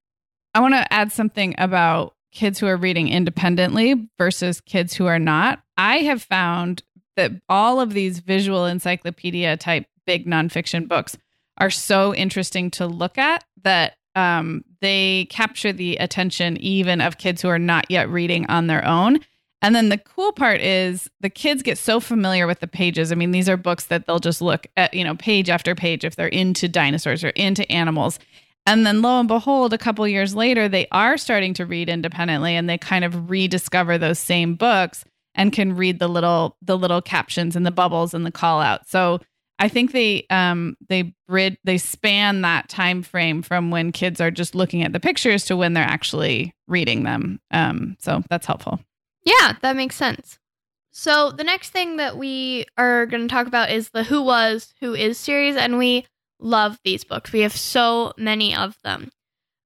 I 0.55 0.61
want 0.61 0.73
to 0.73 0.91
add 0.93 1.11
something 1.11 1.53
about 1.57 2.14
kids 2.35 2.59
who 2.59 2.67
are 2.67 2.77
reading 2.77 3.07
independently 3.07 4.09
versus 4.17 4.61
kids 4.61 4.93
who 4.93 5.07
are 5.07 5.17
not. 5.17 5.63
I 5.77 5.99
have 5.99 6.21
found 6.21 6.83
that 7.15 7.31
all 7.49 7.79
of 7.79 7.93
these 7.93 8.19
visual 8.19 8.65
encyclopedia 8.65 9.57
type 9.57 9.87
big 10.05 10.27
nonfiction 10.27 10.87
books 10.87 11.17
are 11.57 11.71
so 11.71 12.13
interesting 12.13 12.69
to 12.69 12.85
look 12.85 13.17
at 13.17 13.43
that 13.63 13.95
um, 14.15 14.63
they 14.81 15.27
capture 15.29 15.73
the 15.73 15.95
attention 15.97 16.57
even 16.57 17.01
of 17.01 17.17
kids 17.17 17.41
who 17.41 17.47
are 17.47 17.59
not 17.59 17.89
yet 17.89 18.09
reading 18.09 18.45
on 18.47 18.67
their 18.67 18.85
own. 18.85 19.19
And 19.61 19.73
then 19.73 19.89
the 19.89 19.97
cool 19.97 20.31
part 20.31 20.61
is 20.61 21.09
the 21.21 21.29
kids 21.29 21.63
get 21.63 21.77
so 21.77 21.99
familiar 21.99 22.45
with 22.45 22.59
the 22.59 22.67
pages. 22.67 23.11
I 23.11 23.15
mean, 23.15 23.31
these 23.31 23.49
are 23.49 23.57
books 23.57 23.85
that 23.85 24.05
they'll 24.05 24.19
just 24.19 24.41
look 24.41 24.67
at, 24.77 24.93
you 24.93 25.03
know, 25.03 25.15
page 25.15 25.49
after 25.49 25.73
page 25.73 26.03
if 26.03 26.15
they're 26.15 26.27
into 26.27 26.67
dinosaurs 26.67 27.23
or 27.23 27.29
into 27.29 27.69
animals. 27.71 28.19
And 28.65 28.85
then 28.85 29.01
lo 29.01 29.19
and 29.19 29.27
behold, 29.27 29.73
a 29.73 29.77
couple 29.77 30.07
years 30.07 30.33
later, 30.35 30.67
they 30.67 30.87
are 30.91 31.17
starting 31.17 31.53
to 31.55 31.65
read 31.65 31.87
independently 31.89 32.55
and 32.55 32.67
they 32.67 32.77
kind 32.77 33.05
of 33.05 33.29
rediscover 33.29 33.97
those 33.97 34.19
same 34.19 34.55
books. 34.55 35.03
and 35.35 35.51
can 35.51 35.75
read 35.75 35.99
the 35.99 36.07
little 36.07 36.55
the 36.61 36.77
little 36.77 37.01
captions 37.01 37.55
and 37.57 37.65
the 37.65 37.71
bubbles 37.71 38.13
and 38.13 38.25
the 38.25 38.31
call 38.31 38.61
out. 38.61 38.87
So 38.87 39.19
I 39.59 39.67
think 39.67 39.91
they 39.91 40.25
um 40.29 40.77
they 40.87 41.13
brid 41.27 41.57
they 41.65 41.77
span 41.77 42.41
that 42.41 42.69
time 42.69 43.03
frame 43.03 43.41
from 43.41 43.69
when 43.69 43.91
kids 43.91 44.21
are 44.21 44.31
just 44.31 44.55
looking 44.55 44.81
at 44.81 44.93
the 44.93 44.99
pictures 44.99 45.43
to 45.45 45.57
when 45.57 45.73
they're 45.73 45.83
actually 45.83 46.53
reading 46.67 47.03
them. 47.03 47.39
Um 47.51 47.97
so 47.99 48.23
that's 48.29 48.45
helpful. 48.45 48.79
Yeah, 49.25 49.53
that 49.61 49.75
makes 49.75 49.95
sense. 49.97 50.39
So 50.91 51.31
the 51.31 51.43
next 51.43 51.71
thing 51.71 51.97
that 51.97 52.17
we 52.17 52.65
are 52.77 53.05
going 53.05 53.23
to 53.27 53.27
talk 53.33 53.47
about 53.47 53.69
is 53.71 53.89
the 53.89 54.03
Who 54.05 54.21
Was, 54.23 54.73
Who 54.79 54.93
Is 54.93 55.17
series, 55.17 55.57
and 55.57 55.77
we 55.77 56.05
love 56.39 56.79
these 56.83 57.03
books. 57.03 57.31
We 57.31 57.41
have 57.41 57.55
so 57.55 58.13
many 58.17 58.55
of 58.55 58.77
them. 58.83 59.11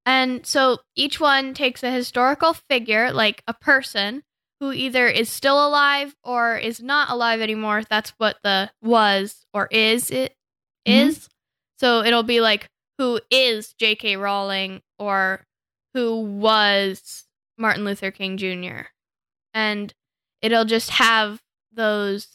And 0.06 0.46
so 0.46 0.80
each 0.96 1.20
one 1.20 1.54
takes 1.54 1.84
a 1.84 1.92
historical 1.92 2.54
figure, 2.54 3.12
like 3.12 3.44
a 3.48 3.54
person, 3.54 4.24
who 4.60 4.72
either 4.72 5.08
is 5.08 5.30
still 5.30 5.66
alive 5.66 6.16
or 6.24 6.58
is 6.58 6.82
not 6.82 7.10
alive 7.10 7.42
anymore. 7.42 7.84
That's 7.90 8.12
what 8.18 8.38
the 8.44 8.72
was 8.82 9.46
or 9.54 9.68
is 9.72 10.12
it 10.12 10.36
is. 10.86 11.18
Mm-hmm. 11.18 11.26
So 11.80 12.04
it'll 12.04 12.24
be 12.24 12.42
like 12.42 12.68
who 12.98 13.22
is 13.32 13.74
J.K. 13.80 14.18
Rowling 14.18 14.82
or 14.98 15.46
who 15.94 16.20
was 16.20 17.24
Martin 17.58 17.86
Luther 17.86 18.12
King 18.12 18.38
Jr. 18.38 18.88
And 19.54 19.94
it'll 20.42 20.66
just 20.66 20.90
have 20.92 21.40
those 21.72 22.28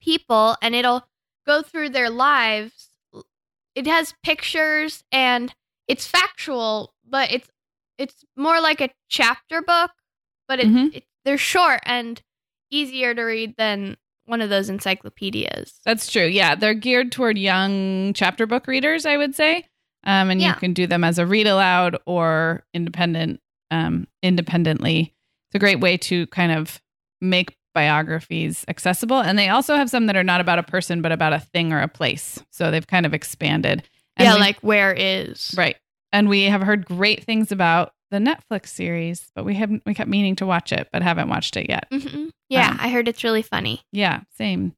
people 0.00 0.56
and 0.62 0.74
it'll 0.74 1.06
go 1.46 1.62
through 1.62 1.88
their 1.90 2.10
lives. 2.10 2.83
It 3.74 3.86
has 3.86 4.14
pictures 4.22 5.04
and 5.10 5.54
it's 5.88 6.06
factual, 6.06 6.94
but 7.08 7.32
it's 7.32 7.48
it's 7.98 8.24
more 8.36 8.60
like 8.60 8.80
a 8.80 8.90
chapter 9.08 9.62
book 9.62 9.90
but 10.48 10.60
it, 10.60 10.66
mm-hmm. 10.66 10.96
it, 10.96 11.04
they're 11.24 11.38
short 11.38 11.80
and 11.84 12.20
easier 12.70 13.14
to 13.14 13.22
read 13.22 13.54
than 13.56 13.96
one 14.26 14.40
of 14.40 14.50
those 14.50 14.68
encyclopedias. 14.68 15.80
That's 15.84 16.10
true. 16.10 16.26
Yeah, 16.26 16.54
they're 16.54 16.74
geared 16.74 17.12
toward 17.12 17.38
young 17.38 18.12
chapter 18.14 18.46
book 18.46 18.66
readers, 18.66 19.06
I 19.06 19.16
would 19.16 19.34
say. 19.34 19.66
Um, 20.04 20.30
and 20.30 20.40
yeah. 20.40 20.54
you 20.54 20.60
can 20.60 20.72
do 20.72 20.86
them 20.86 21.04
as 21.04 21.18
a 21.18 21.26
read 21.26 21.46
aloud 21.46 21.98
or 22.06 22.64
independent 22.74 23.40
um, 23.70 24.06
independently. 24.22 25.14
It's 25.48 25.54
a 25.54 25.58
great 25.58 25.80
way 25.80 25.96
to 25.98 26.26
kind 26.28 26.52
of 26.52 26.80
make 27.20 27.56
biographies 27.74 28.64
accessible. 28.68 29.20
And 29.20 29.38
they 29.38 29.48
also 29.48 29.76
have 29.76 29.90
some 29.90 30.06
that 30.06 30.16
are 30.16 30.24
not 30.24 30.40
about 30.40 30.58
a 30.58 30.62
person, 30.62 31.02
but 31.02 31.12
about 31.12 31.32
a 31.32 31.40
thing 31.40 31.72
or 31.72 31.80
a 31.80 31.88
place. 31.88 32.42
So 32.50 32.70
they've 32.70 32.86
kind 32.86 33.04
of 33.04 33.12
expanded. 33.12 33.82
And 34.16 34.26
yeah, 34.26 34.34
like 34.34 34.58
where 34.60 34.94
is 34.96 35.54
right. 35.56 35.76
And 36.12 36.28
we 36.28 36.44
have 36.44 36.62
heard 36.62 36.86
great 36.86 37.24
things 37.24 37.50
about 37.50 37.92
the 38.10 38.18
Netflix 38.18 38.68
series, 38.68 39.30
but 39.34 39.44
we 39.44 39.54
haven't 39.54 39.82
we 39.84 39.94
kept 39.94 40.08
meaning 40.08 40.36
to 40.36 40.46
watch 40.46 40.72
it, 40.72 40.88
but 40.92 41.02
haven't 41.02 41.28
watched 41.28 41.56
it 41.56 41.68
yet. 41.68 41.88
Mm-hmm. 41.90 42.28
Yeah, 42.48 42.70
um, 42.70 42.78
I 42.80 42.90
heard 42.90 43.08
it's 43.08 43.24
really 43.24 43.42
funny. 43.42 43.82
Yeah, 43.92 44.20
same. 44.36 44.74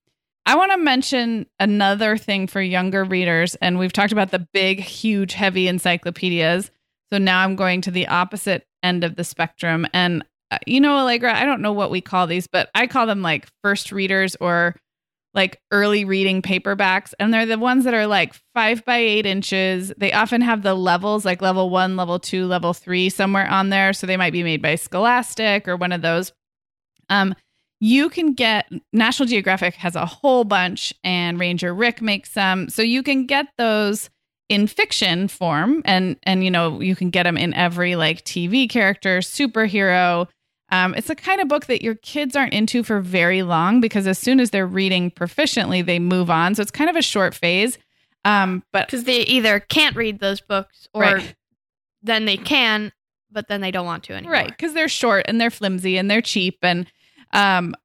I 0.47 0.55
want 0.55 0.71
to 0.73 0.79
mention 0.79 1.47
another 1.59 2.17
thing 2.17 2.47
for 2.47 2.63
younger 2.63 3.05
readers, 3.05 3.57
and 3.57 3.79
we've 3.79 3.93
talked 3.93 4.13
about 4.13 4.31
the 4.31 4.47
big, 4.53 4.81
huge, 4.81 5.35
heavy 5.35 5.67
encyclopedias. 5.67 6.71
So 7.11 7.19
now 7.19 7.41
I'm 7.43 7.57
going 7.57 7.81
to 7.83 7.91
the 7.91 8.07
opposite 8.07 8.67
end 8.83 9.05
of 9.05 9.17
the 9.17 9.25
spectrum. 9.25 9.87
And, 9.93 10.25
you 10.67 10.81
know, 10.81 10.97
Allegra, 10.99 11.35
I 11.35 11.45
don't 11.45 11.63
know 11.63 11.73
what 11.73 11.91
we 11.91 12.01
call 12.01 12.27
these, 12.27 12.47
but 12.47 12.71
I 12.75 12.87
call 12.87 13.07
them 13.07 13.23
like 13.23 13.49
first 13.63 13.93
readers 13.93 14.37
or 14.41 14.77
like 15.35 15.61
early 15.71 16.05
reading 16.05 16.41
paperbacks 16.41 17.13
and 17.21 17.33
they're 17.33 17.45
the 17.45 17.59
ones 17.59 17.85
that 17.85 17.93
are 17.93 18.07
like 18.07 18.35
five 18.55 18.85
by 18.85 18.97
eight 18.97 19.27
inches. 19.27 19.93
They 19.99 20.13
often 20.13 20.41
have 20.41 20.63
the 20.63 20.75
levels 20.75 21.25
like 21.25 21.43
level 21.43 21.69
one 21.69 21.95
level 21.97 22.19
two 22.19 22.47
level 22.47 22.73
three 22.73 23.11
somewhere 23.11 23.47
on 23.49 23.69
there 23.69 23.93
so 23.93 24.07
they 24.07 24.17
might 24.17 24.33
be 24.33 24.43
made 24.43 24.63
by 24.63 24.77
scholastic 24.77 25.69
or 25.69 25.77
one 25.77 25.93
of 25.93 26.01
those. 26.01 26.33
Um, 27.11 27.35
you 27.81 28.09
can 28.09 28.33
get 28.33 28.71
national 28.93 29.29
geographic 29.29 29.75
has 29.75 29.95
a 29.95 30.07
whole 30.07 30.45
bunch 30.45 30.95
and 31.05 31.39
ranger 31.39 31.75
rick 31.75 32.01
makes 32.01 32.33
some 32.33 32.71
so 32.71 32.81
you 32.81 33.03
can 33.03 33.27
get 33.27 33.47
those 33.59 34.09
in 34.49 34.67
fiction 34.67 35.29
form 35.29 35.83
and 35.85 36.17
and 36.23 36.45
you 36.45 36.51
know 36.51 36.81
you 36.81 36.97
can 36.97 37.11
get 37.11 37.25
them 37.25 37.37
in 37.37 37.53
every 37.55 37.97
like 37.97 38.25
tv 38.25 38.69
character 38.71 39.19
superhero 39.19 40.27
um, 40.71 40.95
it's 40.95 41.07
the 41.07 41.15
kind 41.15 41.41
of 41.41 41.49
book 41.49 41.67
that 41.67 41.83
your 41.83 41.95
kids 41.95 42.35
aren't 42.35 42.53
into 42.53 42.83
for 42.83 43.01
very 43.01 43.43
long 43.43 43.81
because 43.81 44.07
as 44.07 44.19
soon 44.19 44.41
as 44.41 44.51
they're 44.51 44.67
reading 44.67 45.11
proficiently, 45.11 45.85
they 45.85 45.99
move 45.99 46.29
on. 46.29 46.55
So 46.55 46.63
it's 46.63 46.71
kind 46.71 46.91
of 46.91 46.97
a 46.97 47.03
short 47.03 47.35
phase. 47.35 47.79
Um, 48.25 48.65
but 48.73 48.89
because 48.89 49.05
they 49.05 49.21
either 49.21 49.61
can't 49.61 49.95
read 49.95 50.19
those 50.19 50.41
books 50.41 50.89
or 50.93 51.03
right. 51.03 51.35
then 52.03 52.25
they 52.25 52.37
can, 52.37 52.93
but 53.31 53.47
then 53.47 53.61
they 53.61 53.71
don't 53.71 53.87
want 53.87 54.03
to 54.05 54.15
anymore. 54.15 54.33
Right. 54.33 54.49
Because 54.49 54.75
they're 54.75 54.89
short 54.89 55.27
and 55.29 55.41
they're 55.41 55.51
flimsy 55.51 55.97
and 55.97 56.11
they're 56.11 56.23
cheap. 56.23 56.59
And 56.63 56.91
um, 57.33 57.77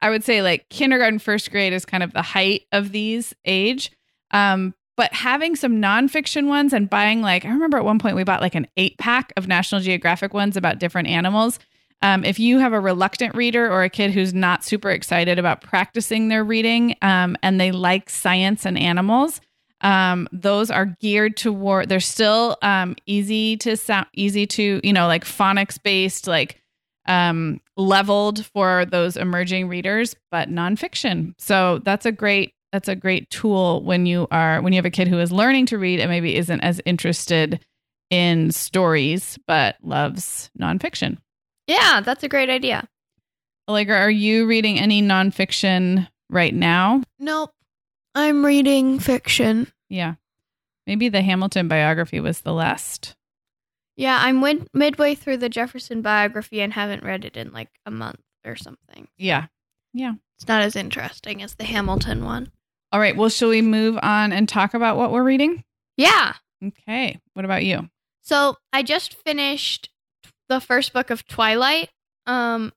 I 0.00 0.10
would 0.10 0.22
say 0.22 0.42
like 0.42 0.68
kindergarten, 0.68 1.18
first 1.18 1.50
grade 1.50 1.72
is 1.72 1.84
kind 1.84 2.04
of 2.04 2.12
the 2.12 2.22
height 2.22 2.62
of 2.70 2.92
these 2.92 3.34
age. 3.44 3.90
Um, 4.30 4.74
but 4.96 5.12
having 5.12 5.56
some 5.56 5.82
nonfiction 5.82 6.46
ones 6.46 6.72
and 6.72 6.88
buying 6.88 7.22
like, 7.22 7.44
I 7.44 7.48
remember 7.48 7.78
at 7.78 7.84
one 7.84 7.98
point 7.98 8.14
we 8.14 8.22
bought 8.22 8.42
like 8.42 8.54
an 8.54 8.68
eight 8.76 8.98
pack 8.98 9.32
of 9.36 9.48
National 9.48 9.80
Geographic 9.80 10.32
ones 10.32 10.56
about 10.56 10.78
different 10.78 11.08
animals 11.08 11.58
um, 12.02 12.24
if 12.24 12.38
you 12.38 12.58
have 12.58 12.72
a 12.72 12.80
reluctant 12.80 13.34
reader 13.34 13.70
or 13.70 13.82
a 13.82 13.90
kid 13.90 14.12
who's 14.12 14.32
not 14.32 14.64
super 14.64 14.90
excited 14.90 15.38
about 15.38 15.60
practicing 15.60 16.28
their 16.28 16.42
reading 16.42 16.96
um, 17.02 17.36
and 17.42 17.60
they 17.60 17.72
like 17.72 18.08
science 18.08 18.64
and 18.64 18.78
animals, 18.78 19.40
um, 19.82 20.28
those 20.32 20.70
are 20.70 20.96
geared 21.00 21.36
toward. 21.36 21.88
They're 21.88 22.00
still 22.00 22.56
um, 22.62 22.96
easy 23.06 23.56
to 23.58 23.76
sound, 23.76 24.06
easy 24.14 24.46
to 24.46 24.80
you 24.82 24.92
know, 24.92 25.06
like 25.06 25.24
phonics 25.24 25.82
based, 25.82 26.26
like 26.26 26.60
um, 27.06 27.60
leveled 27.76 28.46
for 28.46 28.84
those 28.86 29.16
emerging 29.16 29.68
readers, 29.68 30.14
but 30.30 30.48
nonfiction. 30.48 31.34
So 31.38 31.80
that's 31.84 32.06
a 32.06 32.12
great 32.12 32.54
that's 32.72 32.88
a 32.88 32.94
great 32.94 33.28
tool 33.30 33.82
when 33.82 34.06
you 34.06 34.28
are 34.30 34.62
when 34.62 34.72
you 34.72 34.78
have 34.78 34.86
a 34.86 34.90
kid 34.90 35.08
who 35.08 35.18
is 35.18 35.32
learning 35.32 35.66
to 35.66 35.78
read 35.78 36.00
and 36.00 36.10
maybe 36.10 36.36
isn't 36.36 36.60
as 36.60 36.80
interested 36.84 37.60
in 38.10 38.50
stories 38.52 39.38
but 39.46 39.76
loves 39.82 40.50
nonfiction. 40.58 41.18
Yeah, 41.70 42.00
that's 42.00 42.24
a 42.24 42.28
great 42.28 42.50
idea. 42.50 42.88
Allegra, 43.68 43.96
are 43.96 44.10
you 44.10 44.46
reading 44.46 44.80
any 44.80 45.00
nonfiction 45.00 46.08
right 46.28 46.52
now? 46.52 47.04
Nope. 47.20 47.52
I'm 48.12 48.44
reading 48.44 48.98
fiction. 48.98 49.70
Yeah. 49.88 50.14
Maybe 50.84 51.08
the 51.08 51.22
Hamilton 51.22 51.68
biography 51.68 52.18
was 52.18 52.40
the 52.40 52.52
last. 52.52 53.14
Yeah, 53.96 54.18
I'm 54.20 54.40
mid- 54.40 54.66
midway 54.74 55.14
through 55.14 55.36
the 55.36 55.48
Jefferson 55.48 56.02
biography 56.02 56.60
and 56.60 56.72
haven't 56.72 57.04
read 57.04 57.24
it 57.24 57.36
in 57.36 57.52
like 57.52 57.68
a 57.86 57.90
month 57.92 58.18
or 58.44 58.56
something. 58.56 59.06
Yeah. 59.16 59.46
Yeah. 59.92 60.14
It's 60.36 60.48
not 60.48 60.62
as 60.62 60.74
interesting 60.74 61.40
as 61.40 61.54
the 61.54 61.64
Hamilton 61.64 62.24
one. 62.24 62.50
All 62.90 62.98
right. 62.98 63.16
Well, 63.16 63.28
shall 63.28 63.50
we 63.50 63.62
move 63.62 63.96
on 64.02 64.32
and 64.32 64.48
talk 64.48 64.74
about 64.74 64.96
what 64.96 65.12
we're 65.12 65.22
reading? 65.22 65.62
Yeah. 65.96 66.32
Okay. 66.64 67.20
What 67.34 67.44
about 67.44 67.64
you? 67.64 67.88
So 68.22 68.56
I 68.72 68.82
just 68.82 69.14
finished 69.24 69.90
the 70.50 70.60
first 70.60 70.92
book 70.92 71.08
of 71.08 71.26
Twilight. 71.26 71.88
Um, 72.26 72.72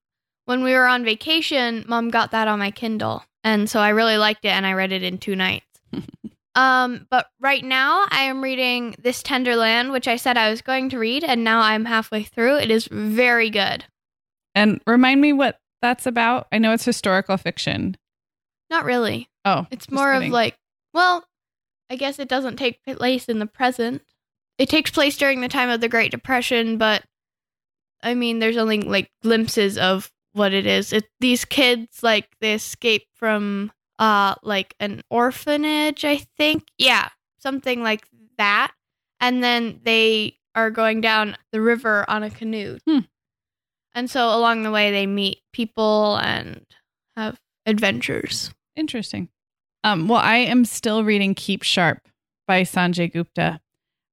when 0.46 0.63
we 0.63 0.74
were 0.74 0.86
on 0.86 1.03
vacation, 1.03 1.84
mom 1.88 2.10
got 2.10 2.32
that 2.32 2.48
on 2.48 2.60
my 2.60 2.72
Kindle. 2.72 3.25
And 3.44 3.70
so 3.70 3.82
I 3.82 3.89
really 3.89 4.18
liked 4.18 4.46
it 4.46 4.50
and 4.50 4.65
I 4.65 4.74
read 4.74 4.94
it 4.94 5.03
in 5.03 5.18
two 5.18 5.36
nights. 5.36 5.65
um, 6.56 7.08
but 7.10 7.27
right 7.42 7.63
now 7.63 8.06
I 8.10 8.24
am 8.24 8.42
reading 8.42 8.96
This 9.00 9.22
Tender 9.22 9.56
Land, 9.56 9.92
which 9.92 10.08
I 10.08 10.15
said 10.15 10.38
I 10.38 10.50
was 10.50 10.62
going 10.62 10.89
to 10.89 11.00
read, 11.00 11.24
and 11.24 11.44
now 11.44 11.60
I'm 11.60 11.86
halfway 11.86 12.24
through. 12.24 12.58
It 12.58 12.72
is 12.72 12.88
very 12.89 13.50
good. 13.50 13.86
And 14.56 14.80
remind 14.88 15.20
me 15.20 15.34
what 15.34 15.60
that's 15.82 16.06
about. 16.06 16.48
I 16.51 16.60
know 16.60 16.72
it's 16.72 16.86
historical 16.86 17.38
fiction. 17.38 17.98
Not 18.70 18.86
really. 18.86 19.30
Oh. 19.44 19.68
It's 19.72 19.92
more 19.92 20.13
kidding. 20.13 20.30
of 20.30 20.34
like, 20.34 20.56
well, 20.94 21.25
I 21.89 21.96
guess 21.96 22.20
it 22.20 22.30
doesn't 22.30 22.58
take 22.58 22.84
place 22.84 23.25
in 23.25 23.39
the 23.39 23.46
present. 23.46 24.03
It 24.58 24.70
takes 24.70 24.92
place 24.92 25.18
during 25.18 25.42
the 25.42 25.48
time 25.48 25.70
of 25.70 25.82
the 25.82 25.89
Great 25.89 26.12
Depression, 26.12 26.77
but 26.77 27.03
I 28.04 28.14
mean, 28.14 28.40
there's 28.40 28.58
only 28.58 28.82
like 28.82 29.10
glimpses 29.24 29.78
of 29.78 30.12
what 30.34 30.54
it 30.54 30.68
is. 30.68 30.94
It 30.94 31.06
these 31.20 31.46
kids 31.46 32.04
like 32.04 32.28
they 32.42 32.54
escape 32.54 33.04
from 33.14 33.72
uh 34.00 34.36
like 34.44 34.76
an 34.80 35.02
orphanage, 35.10 36.06
I 36.06 36.18
think. 36.38 36.66
Yeah, 36.78 37.10
something 37.40 37.82
like 37.82 38.06
that. 38.38 38.72
And 39.20 39.44
then 39.44 39.80
they 39.84 40.38
are 40.56 40.70
going 40.70 41.02
down 41.02 41.38
the 41.52 41.62
river 41.62 42.06
on 42.10 42.24
a 42.24 42.30
canoe. 42.30 42.78
Hmm. 42.86 43.00
And 43.96 44.10
so 44.10 44.28
along 44.36 44.64
the 44.64 44.72
way 44.72 44.92
they 44.92 45.06
meet 45.06 45.40
people 45.54 46.18
and 46.18 46.66
have 47.16 47.40
adventures. 47.66 48.52
Interesting. 48.76 49.30
Um, 49.84 50.08
well, 50.08 50.20
I 50.20 50.38
am 50.38 50.66
still 50.66 51.04
reading 51.04 51.36
Keep 51.36 51.64
Sharp 51.64 52.08
by 52.48 52.62
Sanjay 52.64 53.12
Gupta 53.12 53.62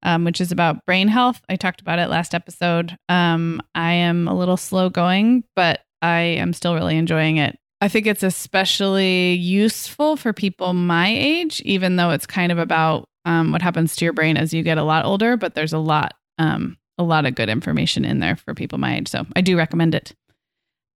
um, 0.03 0.25
which 0.25 0.41
is 0.41 0.53
about 0.53 0.85
brain 0.87 1.09
health. 1.09 1.41
I 1.49 1.57
talked 1.57 1.81
about 1.81 1.99
it 1.99 2.09
last 2.09 2.35
episode. 2.35 2.97
Um, 3.09 3.61
I 3.75 3.93
am 3.93 4.29
a 4.29 4.35
little 4.35 4.57
slow 4.57 4.89
going, 4.89 5.45
but 5.55 5.81
I 6.03 6.21
am 6.21 6.53
still 6.53 6.75
really 6.75 6.97
enjoying 6.97 7.37
it. 7.37 7.59
I 7.81 7.89
think 7.89 8.07
it's 8.07 8.23
especially 8.23 9.35
useful 9.35 10.17
for 10.17 10.33
people 10.33 10.75
my 10.75 11.09
age, 11.09 11.61
even 11.63 11.97
though 11.97 12.11
it's 12.11 12.27
kind 12.27 12.53
of 12.53 12.59
about 12.59 13.09
um, 13.25 13.53
what 13.53 13.63
happens 13.63 13.97
to 13.97 14.05
your 14.05 14.13
brain 14.13 14.37
as 14.37 14.53
you 14.53 14.63
get 14.63 14.79
a 14.79 14.83
lot 14.83 15.05
older. 15.05 15.37
But 15.37 15.55
there's 15.55 15.73
a 15.73 15.79
lot, 15.79 16.15
um, 16.39 16.77
a 16.99 17.03
lot 17.03 17.25
of 17.25 17.35
good 17.35 17.49
information 17.49 18.05
in 18.05 18.19
there 18.19 18.37
for 18.37 18.55
people 18.55 18.79
my 18.79 18.97
age. 18.97 19.09
So 19.09 19.27
I 19.35 19.41
do 19.41 19.57
recommend 19.57 19.95
it. 19.95 20.15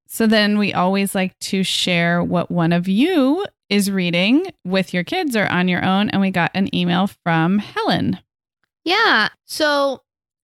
So 0.06 0.26
then 0.26 0.58
we 0.58 0.74
always 0.74 1.14
like 1.14 1.38
to 1.40 1.62
share 1.62 2.22
what 2.22 2.50
one 2.50 2.72
of 2.72 2.86
you 2.86 3.46
is 3.70 3.90
reading 3.90 4.46
with 4.64 4.92
your 4.92 5.04
kids 5.04 5.34
or 5.34 5.46
on 5.46 5.68
your 5.68 5.82
own. 5.82 6.10
And 6.10 6.20
we 6.20 6.30
got 6.30 6.50
an 6.54 6.74
email 6.74 7.06
from 7.24 7.58
Helen. 7.58 8.18
Yeah. 8.84 9.28
So 9.44 10.02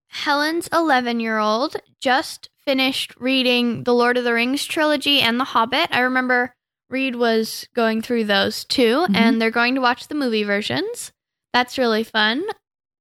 Helen's 0.08 0.68
11 0.72 1.20
year 1.20 1.38
old 1.38 1.76
just 2.00 2.50
finished 2.64 3.14
reading 3.18 3.84
the 3.84 3.94
Lord 3.94 4.16
of 4.16 4.24
the 4.24 4.34
Rings 4.34 4.64
trilogy 4.64 5.20
and 5.20 5.38
The 5.38 5.44
Hobbit. 5.44 5.88
I 5.92 6.00
remember 6.00 6.54
Reed 6.88 7.16
was 7.16 7.68
going 7.74 8.02
through 8.02 8.24
those 8.24 8.64
too, 8.64 9.06
Mhm. 9.08 9.16
and 9.16 9.40
they're 9.42 9.50
going 9.50 9.74
to 9.76 9.80
watch 9.80 10.08
the 10.08 10.14
movie 10.14 10.42
versions. 10.42 11.12
That's 11.52 11.78
really 11.78 12.04
fun. 12.04 12.42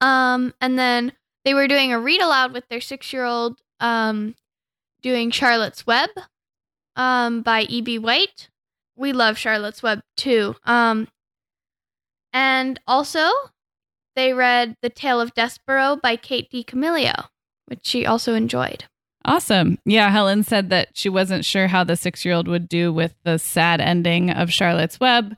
Um, 0.02 0.54
and 0.62 0.78
then 0.78 1.14
they 1.46 1.54
were 1.54 1.68
doing 1.68 1.92
a 1.92 2.00
read 2.00 2.22
aloud 2.22 2.54
with 2.54 2.68
their 2.70 2.82
six 2.82 3.12
year 3.12 3.26
old, 3.26 3.60
um, 3.80 4.36
doing 5.02 5.32
Charlotte's 5.32 5.88
Web 5.88 6.10
um, 6.96 7.42
by 7.42 7.62
E.B. 7.64 7.98
White. 8.00 8.50
We 8.96 9.14
love 9.14 9.38
Charlotte's 9.38 9.82
Web 9.82 10.02
too. 10.18 10.56
Um, 10.66 11.08
and 12.34 12.80
also, 12.88 13.30
they 14.20 14.34
read 14.34 14.76
The 14.82 14.90
Tale 14.90 15.22
of 15.22 15.34
Despereaux 15.34 16.02
by 16.02 16.18
Kate 16.18 16.52
DiCamillo, 16.52 17.28
which 17.68 17.80
she 17.84 18.06
also 18.06 18.34
enjoyed. 18.34 18.84
Awesome. 19.24 19.78
Yeah, 19.86 20.10
Helen 20.10 20.44
said 20.44 20.70
that 20.70 20.90
she 20.94 21.08
wasn't 21.08 21.46
sure 21.46 21.68
how 21.68 21.84
the 21.84 21.96
six 21.96 22.26
year 22.26 22.34
old 22.34 22.48
would 22.48 22.68
do 22.68 22.92
with 22.92 23.16
the 23.24 23.38
sad 23.38 23.80
ending 23.80 24.30
of 24.30 24.52
Charlotte's 24.52 25.00
Web, 25.00 25.36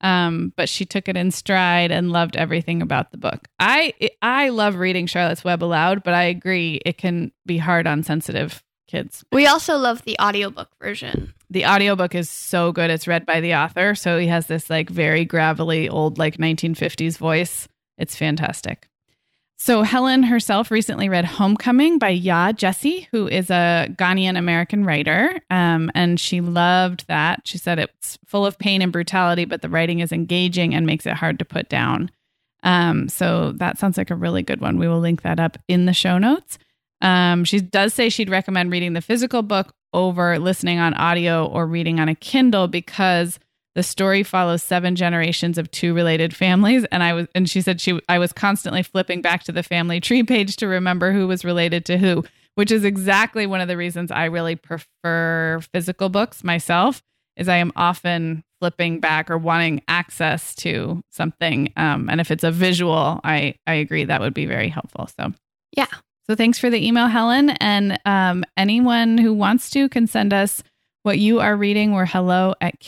um, 0.00 0.52
but 0.56 0.68
she 0.68 0.84
took 0.84 1.08
it 1.08 1.16
in 1.16 1.30
stride 1.30 1.90
and 1.90 2.10
loved 2.10 2.36
everything 2.36 2.82
about 2.82 3.10
the 3.10 3.18
book. 3.18 3.48
I 3.58 3.94
I 4.20 4.48
love 4.48 4.76
reading 4.76 5.06
Charlotte's 5.06 5.44
Web 5.44 5.62
aloud, 5.62 6.02
but 6.02 6.14
I 6.14 6.24
agree 6.24 6.80
it 6.84 6.98
can 6.98 7.32
be 7.46 7.58
hard 7.58 7.86
on 7.86 8.02
sensitive 8.02 8.62
kids. 8.86 9.24
We 9.32 9.46
also 9.46 9.76
love 9.76 10.02
the 10.04 10.16
audiobook 10.20 10.68
version. 10.80 11.32
The 11.50 11.66
audiobook 11.66 12.14
is 12.14 12.28
so 12.28 12.72
good. 12.72 12.90
It's 12.90 13.08
read 13.08 13.26
by 13.26 13.40
the 13.40 13.54
author, 13.54 13.94
so 13.94 14.18
he 14.18 14.26
has 14.26 14.46
this 14.46 14.68
like 14.68 14.90
very 14.90 15.24
gravelly 15.24 15.88
old 15.88 16.18
like 16.18 16.36
1950s 16.36 17.16
voice. 17.16 17.68
It's 17.98 18.16
fantastic. 18.16 18.88
So 19.58 19.82
Helen 19.82 20.24
herself 20.24 20.72
recently 20.72 21.08
read 21.08 21.24
Homecoming 21.24 22.00
by 22.00 22.18
Yaa 22.18 22.52
Gyasi, 22.52 23.06
who 23.12 23.28
is 23.28 23.48
a 23.48 23.86
Ghanaian 23.96 24.36
American 24.36 24.84
writer, 24.84 25.40
um, 25.50 25.88
and 25.94 26.18
she 26.18 26.40
loved 26.40 27.06
that. 27.06 27.42
She 27.44 27.58
said 27.58 27.78
it's 27.78 28.18
full 28.26 28.44
of 28.44 28.58
pain 28.58 28.82
and 28.82 28.90
brutality, 28.90 29.44
but 29.44 29.62
the 29.62 29.68
writing 29.68 30.00
is 30.00 30.10
engaging 30.10 30.74
and 30.74 30.84
makes 30.84 31.06
it 31.06 31.12
hard 31.12 31.38
to 31.38 31.44
put 31.44 31.68
down. 31.68 32.10
Um, 32.64 33.08
so 33.08 33.52
that 33.52 33.78
sounds 33.78 33.96
like 33.96 34.10
a 34.10 34.16
really 34.16 34.42
good 34.42 34.60
one. 34.60 34.78
We 34.78 34.88
will 34.88 34.98
link 34.98 35.22
that 35.22 35.38
up 35.38 35.56
in 35.68 35.86
the 35.86 35.92
show 35.92 36.18
notes. 36.18 36.58
Um, 37.00 37.44
she 37.44 37.60
does 37.60 37.94
say 37.94 38.08
she'd 38.08 38.30
recommend 38.30 38.72
reading 38.72 38.94
the 38.94 39.00
physical 39.00 39.42
book 39.42 39.74
over 39.92 40.38
listening 40.40 40.80
on 40.80 40.94
audio 40.94 41.46
or 41.46 41.66
reading 41.66 42.00
on 42.00 42.08
a 42.08 42.14
Kindle 42.16 42.66
because 42.66 43.38
the 43.74 43.82
story 43.82 44.22
follows 44.22 44.62
seven 44.62 44.96
generations 44.96 45.56
of 45.58 45.70
two 45.70 45.94
related 45.94 46.34
families. 46.36 46.84
And 46.92 47.02
i 47.02 47.12
was 47.12 47.26
and 47.34 47.48
she 47.48 47.60
said 47.60 47.80
she 47.80 47.98
i 48.08 48.18
was 48.18 48.32
constantly 48.32 48.82
flipping 48.82 49.22
back 49.22 49.44
to 49.44 49.52
the 49.52 49.62
family 49.62 50.00
tree 50.00 50.22
page 50.22 50.56
to 50.56 50.66
remember 50.66 51.12
who 51.12 51.26
was 51.26 51.44
related 51.44 51.84
to 51.86 51.98
who 51.98 52.24
which 52.54 52.70
is 52.70 52.84
exactly 52.84 53.46
one 53.46 53.60
of 53.62 53.68
the 53.68 53.76
reasons 53.76 54.10
i 54.10 54.24
really 54.26 54.56
prefer 54.56 55.60
physical 55.72 56.08
books 56.08 56.44
myself 56.44 57.02
is 57.36 57.48
i 57.48 57.56
am 57.56 57.72
often 57.76 58.44
flipping 58.60 59.00
back 59.00 59.28
or 59.28 59.36
wanting 59.36 59.82
access 59.88 60.54
to 60.54 61.02
something. 61.10 61.72
Um, 61.76 62.08
and 62.08 62.20
if 62.20 62.30
it's 62.30 62.44
a 62.44 62.52
visual 62.52 63.20
i 63.24 63.54
i 63.66 63.74
agree 63.74 64.04
that 64.04 64.20
would 64.20 64.34
be 64.34 64.46
very 64.46 64.68
helpful. 64.68 65.08
So 65.18 65.32
Yeah. 65.76 65.86
so 66.28 66.36
thanks 66.36 66.58
for 66.58 66.70
the 66.70 66.86
email 66.86 67.08
helen. 67.08 67.50
And 67.50 67.98
um, 68.04 68.44
anyone 68.56 69.18
who 69.18 69.32
wants 69.32 69.68
to 69.70 69.88
can 69.88 70.06
send 70.06 70.32
us 70.32 70.62
what 71.02 71.18
you 71.18 71.40
are 71.40 71.56
reading 71.56 71.92
we're 71.92 72.06
hello 72.06 72.54
at 72.60 72.78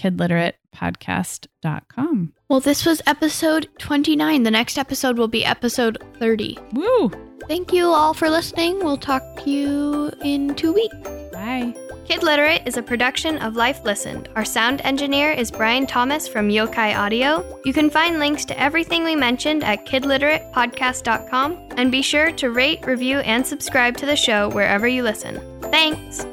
kidliteratepodcast.com 0.75 2.33
Well, 2.49 2.61
this 2.61 2.85
was 2.85 3.03
episode 3.07 3.69
29. 3.79 4.43
The 4.43 4.51
next 4.51 4.79
episode 4.79 5.19
will 5.19 5.29
be 5.29 5.45
episode 5.45 6.03
30. 6.19 6.59
woo 6.73 7.11
Thank 7.49 7.73
you 7.75 7.89
all 7.89 8.15
for 8.15 8.31
listening. 8.31 8.79
We'll 8.79 8.97
talk 8.97 9.23
to 9.45 9.51
you 9.51 10.11
in 10.23 10.55
two 10.55 10.73
weeks. 10.73 10.97
bye 11.33 11.75
Kid 12.07 12.23
Literate 12.23 12.67
is 12.67 12.77
a 12.77 12.83
production 12.83 13.39
of 13.39 13.57
Life 13.57 13.83
Listened. 13.85 14.29
Our 14.37 14.45
sound 14.45 14.83
engineer 14.85 15.31
is 15.31 15.51
Brian 15.51 15.87
Thomas 15.87 16.29
from 16.29 16.51
Yokai 16.51 16.95
Audio. 16.95 17.43
You 17.65 17.73
can 17.73 17.89
find 17.89 18.19
links 18.19 18.45
to 18.47 18.61
everything 18.61 19.05
we 19.05 19.17
mentioned 19.17 19.65
at 19.65 19.87
kidliteratepodcast.com 19.87 21.69
and 21.79 21.91
be 21.91 22.03
sure 22.03 22.31
to 22.33 22.51
rate, 22.51 22.85
review, 22.85 23.21
and 23.21 23.47
subscribe 23.47 23.97
to 23.97 24.07
the 24.07 24.17
show 24.17 24.51
wherever 24.51 24.87
you 24.87 25.03
listen. 25.03 25.41
Thanks! 25.71 26.27